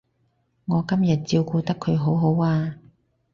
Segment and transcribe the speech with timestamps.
[0.65, 2.79] 我今日照顧得佢好好啊